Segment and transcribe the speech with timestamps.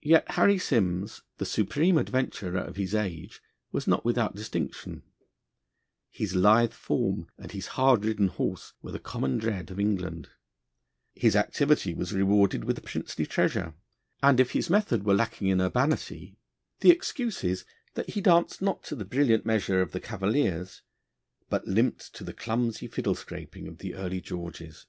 [0.00, 5.02] Yet Harry Simms, the supreme adventurer of his age, was not without distinction;
[6.08, 10.30] his lithe form and his hard ridden horse were the common dread of England;
[11.14, 13.74] his activity was rewarded with a princely treasure;
[14.22, 16.38] and if his method were lacking in urbanity,
[16.80, 20.80] the excuse is that he danced not to the brilliant measure of the Cavaliers,
[21.50, 24.86] but limped to the clumsy fiddle scraping of the early Georges.